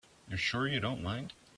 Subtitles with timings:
[0.27, 1.33] You're sure you don't mind?